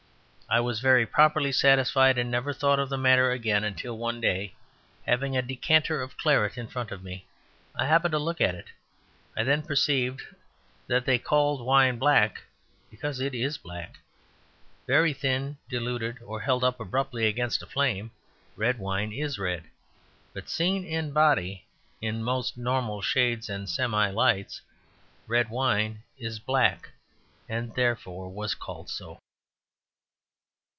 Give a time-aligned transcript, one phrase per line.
[0.53, 4.53] I was very properly satisfied, and never thought of the matter again; until one day,
[5.05, 7.25] having a decanter of claret in front of me,
[7.73, 8.65] I happened to look at it.
[9.37, 10.21] I then perceived
[10.87, 12.41] that they called wine black
[12.89, 13.99] because it is black.
[14.85, 18.11] Very thin, diluted, or held up abruptly against a flame,
[18.57, 19.63] red wine is red;
[20.33, 21.63] but seen in body
[22.01, 24.59] in most normal shades and semi lights
[25.27, 26.89] red wine is black,
[27.47, 29.17] and therefore was called so.